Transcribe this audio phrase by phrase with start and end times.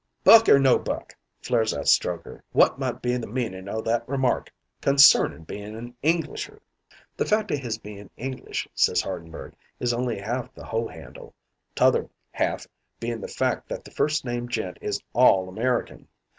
[0.23, 4.51] "'Buck or no buck,' flares out Strokher, 'wot might be the meanin' o' that remark
[4.81, 6.59] consernin' being a Englisher?'
[7.17, 11.35] "'The fact o' his bein' English,' says Hardenberg, 'is only half the hoe handle.
[11.75, 12.65] 'Tother half
[12.99, 16.07] being the fact that the first named gent is all American.